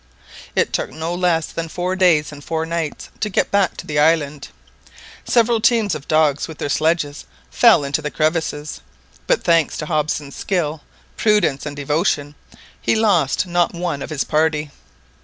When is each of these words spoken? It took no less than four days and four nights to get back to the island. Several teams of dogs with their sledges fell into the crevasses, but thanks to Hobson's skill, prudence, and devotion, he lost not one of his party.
It 0.55 0.73
took 0.73 0.89
no 0.89 1.13
less 1.13 1.45
than 1.51 1.69
four 1.69 1.95
days 1.95 2.31
and 2.31 2.43
four 2.43 2.65
nights 2.65 3.09
to 3.19 3.29
get 3.29 3.51
back 3.51 3.77
to 3.77 3.85
the 3.85 3.99
island. 3.99 4.47
Several 5.25 5.61
teams 5.61 5.93
of 5.93 6.07
dogs 6.07 6.47
with 6.47 6.57
their 6.57 6.69
sledges 6.69 7.25
fell 7.51 7.83
into 7.83 8.01
the 8.01 8.09
crevasses, 8.09 8.81
but 9.27 9.43
thanks 9.43 9.77
to 9.77 9.85
Hobson's 9.85 10.35
skill, 10.35 10.81
prudence, 11.17 11.67
and 11.67 11.75
devotion, 11.75 12.33
he 12.81 12.95
lost 12.95 13.45
not 13.45 13.75
one 13.75 14.01
of 14.01 14.09
his 14.09 14.23
party. 14.23 14.71